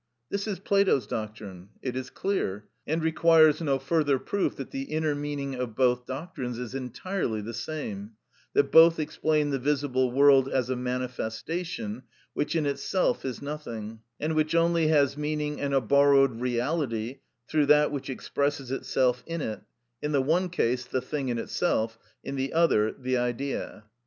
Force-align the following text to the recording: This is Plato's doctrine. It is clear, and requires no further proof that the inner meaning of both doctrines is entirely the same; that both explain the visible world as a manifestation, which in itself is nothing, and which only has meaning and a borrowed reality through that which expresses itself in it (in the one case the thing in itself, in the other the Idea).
This 0.31 0.47
is 0.47 0.57
Plato's 0.57 1.05
doctrine. 1.05 1.69
It 1.83 1.95
is 1.95 2.09
clear, 2.09 2.67
and 2.87 3.03
requires 3.03 3.61
no 3.61 3.77
further 3.77 4.17
proof 4.17 4.55
that 4.55 4.71
the 4.71 4.85
inner 4.91 5.13
meaning 5.13 5.53
of 5.53 5.75
both 5.75 6.07
doctrines 6.07 6.57
is 6.57 6.73
entirely 6.73 7.39
the 7.39 7.53
same; 7.53 8.13
that 8.55 8.71
both 8.71 8.97
explain 8.99 9.51
the 9.51 9.59
visible 9.59 10.11
world 10.11 10.49
as 10.49 10.71
a 10.71 10.75
manifestation, 10.75 12.01
which 12.33 12.55
in 12.55 12.65
itself 12.65 13.23
is 13.23 13.43
nothing, 13.43 13.99
and 14.19 14.33
which 14.33 14.55
only 14.55 14.87
has 14.87 15.17
meaning 15.17 15.61
and 15.61 15.71
a 15.71 15.79
borrowed 15.81 16.39
reality 16.41 17.19
through 17.47 17.67
that 17.67 17.91
which 17.91 18.09
expresses 18.09 18.71
itself 18.71 19.23
in 19.27 19.39
it 19.39 19.61
(in 20.01 20.13
the 20.13 20.21
one 20.23 20.49
case 20.49 20.83
the 20.83 20.99
thing 20.99 21.29
in 21.29 21.37
itself, 21.37 21.99
in 22.23 22.35
the 22.35 22.53
other 22.53 22.91
the 22.91 23.17
Idea). 23.17 23.83